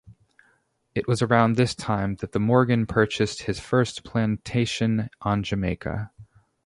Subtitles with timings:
[0.95, 6.09] It was around this time that Morgan purchased his first plantation on Jamaica.